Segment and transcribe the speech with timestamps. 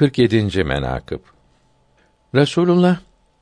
[0.00, 0.64] 47.
[0.64, 1.20] menakıb
[2.34, 2.98] Resulullah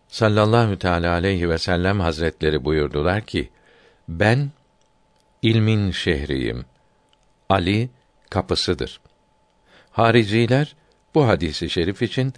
[0.08, 3.50] sallallahu teala aleyhi ve sellem hazretleri buyurdular ki
[4.08, 4.50] ben
[5.42, 6.64] ilmin şehriyim.
[7.48, 7.90] Ali
[8.30, 9.00] kapısıdır.
[9.90, 10.76] Hariciler
[11.14, 12.32] bu hadisi şerif için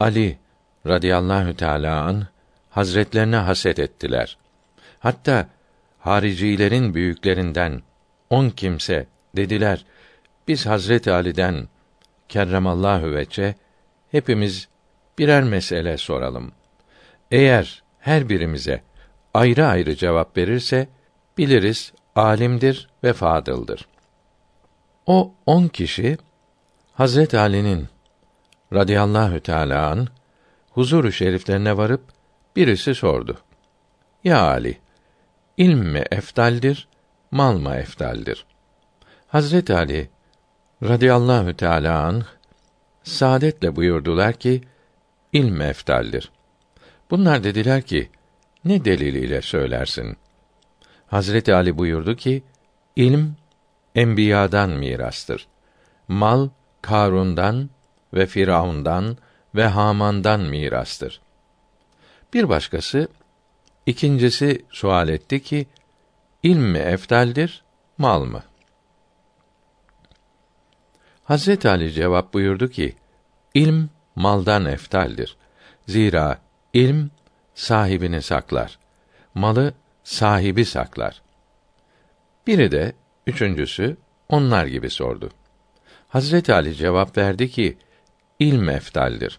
[0.00, 0.38] Ali
[0.86, 2.26] radıyallahu teala an
[2.70, 4.38] hazretlerine haset ettiler.
[4.98, 5.48] Hatta
[5.98, 7.82] haricilerin büyüklerinden
[8.30, 9.06] on kimse
[9.36, 9.84] dediler
[10.48, 11.68] biz Hazreti Ali'den
[12.30, 13.54] kerremallahu veçe
[14.10, 14.68] hepimiz
[15.18, 16.52] birer mesele soralım.
[17.30, 18.82] Eğer her birimize
[19.34, 20.88] ayrı ayrı cevap verirse
[21.38, 23.88] biliriz alimdir ve fadıldır.
[25.06, 26.18] O on kişi
[26.94, 27.88] Hazret Ali'nin
[28.72, 30.08] radıyallahu teâlâ an
[30.70, 32.02] huzuru şeriflerine varıp
[32.56, 33.38] birisi sordu.
[34.24, 34.78] Ya Ali,
[35.56, 36.88] ilm mi eftaldir,
[37.30, 38.46] mal mı eftaldir?
[39.28, 40.10] Hazret Ali
[40.82, 42.24] radıyallahu teâlâ anh
[43.02, 44.62] saadetle buyurdular ki
[45.32, 46.30] ilm eftaldir.
[47.10, 48.10] Bunlar dediler ki
[48.64, 50.16] ne deliliyle söylersin?
[51.06, 52.42] Hazreti Ali buyurdu ki
[52.96, 53.34] ilm
[53.94, 55.46] enbiyadan mirastır.
[56.08, 56.48] Mal
[56.82, 57.70] Karun'dan
[58.14, 59.16] ve Firavun'dan
[59.54, 61.20] ve Haman'dan mirastır.
[62.34, 63.08] Bir başkası
[63.86, 65.66] ikincisi sual etti ki
[66.42, 67.64] ilm mi eftaldir,
[67.98, 68.42] mal mı?
[71.30, 72.96] Hazret Ali cevap buyurdu ki
[73.54, 75.36] ilm maldan eftaldir.
[75.88, 76.38] Zira
[76.72, 77.10] ilm
[77.54, 78.78] sahibini saklar.
[79.34, 81.22] Malı sahibi saklar.
[82.46, 82.92] Biri de
[83.26, 83.96] üçüncüsü
[84.28, 85.30] onlar gibi sordu.
[86.08, 87.78] Hazret Ali cevap verdi ki
[88.38, 89.38] ilm eftaldir.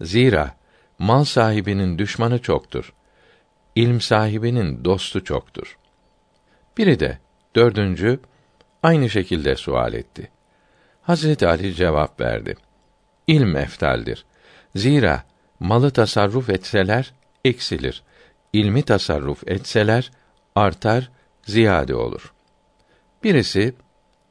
[0.00, 0.56] Zira
[0.98, 2.92] mal sahibinin düşmanı çoktur.
[3.74, 5.78] İlm sahibinin dostu çoktur.
[6.78, 7.18] Biri de
[7.56, 8.20] dördüncü
[8.82, 10.33] aynı şekilde sual etti.
[11.06, 12.56] Hazreti Ali cevap verdi.
[13.26, 14.24] İlm eftaldir.
[14.76, 15.22] Zira
[15.60, 17.12] malı tasarruf etseler
[17.44, 18.02] eksilir.
[18.52, 20.10] İlmi tasarruf etseler
[20.54, 21.10] artar,
[21.42, 22.32] ziyade olur.
[23.24, 23.74] Birisi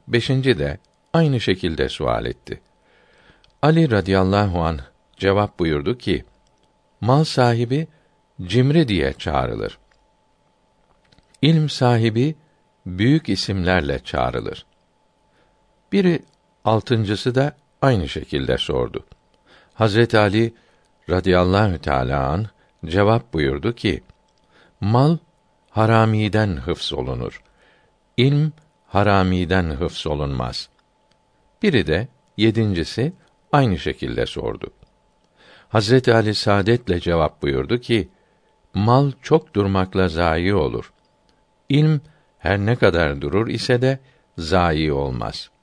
[0.08, 0.78] beşinci de
[1.12, 2.60] aynı şekilde sual etti.
[3.62, 4.80] Ali radıyallahu an
[5.16, 6.24] cevap buyurdu ki:
[7.00, 7.86] Mal sahibi
[8.42, 9.78] cimri diye çağrılır.
[11.42, 12.34] İlm sahibi
[12.86, 14.66] büyük isimlerle çağrılır.
[15.92, 16.22] Biri
[16.64, 19.04] Altıncısı da aynı şekilde sordu.
[19.74, 20.54] Hazret Ali
[21.10, 22.46] radıyallahu teala an
[22.86, 24.02] cevap buyurdu ki:
[24.80, 25.18] Mal
[25.70, 27.42] haramiden hıfz olunur.
[28.16, 28.52] İlm
[28.86, 30.68] haramiden hıfz olunmaz.
[31.62, 33.12] Biri de yedincisi
[33.52, 34.70] aynı şekilde sordu.
[35.68, 38.08] Hazreti Ali saadetle cevap buyurdu ki:
[38.74, 40.92] Mal çok durmakla zayi olur.
[41.68, 42.00] İlm
[42.38, 43.98] her ne kadar durur ise de
[44.38, 45.53] zayi olmaz.''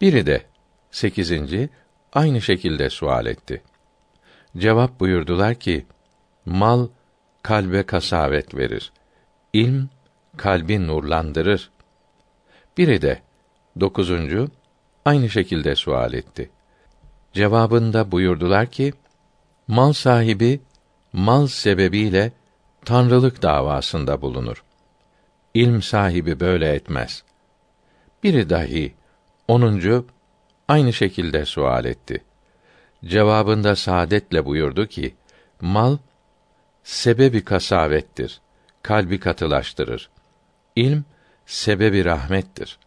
[0.00, 0.42] Biri de
[0.90, 1.68] sekizinci
[2.12, 3.62] aynı şekilde sual etti.
[4.56, 5.86] Cevap buyurdular ki
[6.46, 6.88] mal
[7.42, 8.92] kalbe kasavet verir.
[9.52, 9.88] İlm
[10.36, 11.70] kalbi nurlandırır.
[12.78, 13.22] Biri de
[13.80, 14.48] dokuzuncu
[15.04, 16.50] aynı şekilde sual etti.
[17.32, 18.92] Cevabında buyurdular ki
[19.68, 20.60] mal sahibi
[21.12, 22.32] mal sebebiyle
[22.84, 24.64] tanrılık davasında bulunur.
[25.54, 27.22] İlm sahibi böyle etmez.
[28.22, 28.94] Biri dahi
[29.48, 30.06] Onuncu
[30.68, 32.24] aynı şekilde sual etti.
[33.04, 35.14] Cevabında saadetle buyurdu ki:
[35.60, 35.98] Mal
[36.82, 38.40] sebebi kasavettir.
[38.82, 40.10] Kalbi katılaştırır.
[40.76, 41.04] İlm
[41.46, 42.78] sebebi rahmettir.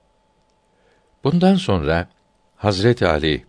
[1.24, 2.08] Bundan sonra
[2.56, 3.46] Hazreti Ali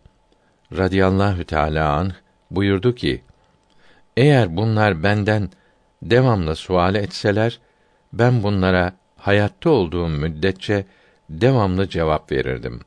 [0.77, 2.13] radıyallahu teala an
[2.51, 3.25] buyurdu ki:
[4.17, 5.51] Eğer bunlar benden
[6.03, 7.61] devamlı sual etseler
[8.13, 10.87] ben bunlara hayatta olduğum müddetçe
[11.31, 12.81] devamlı cevap verirdim.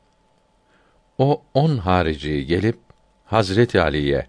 [1.17, 2.79] O on harici gelip
[3.25, 4.27] Hazreti Ali'ye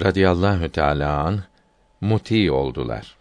[0.00, 1.42] radıyallahu teâlâ an
[2.00, 3.16] muti oldular.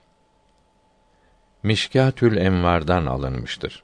[1.64, 3.84] Mişkatül Envar'dan alınmıştır.